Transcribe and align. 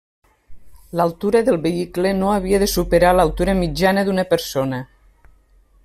L'altura 0.99 1.41
del 1.49 1.59
vehicle 1.65 2.13
no 2.21 2.31
havia 2.37 2.61
de 2.65 2.71
superar 2.73 3.13
l'altura 3.19 3.57
mitjana 3.61 4.09
d'una 4.09 4.27
persona. 4.35 4.83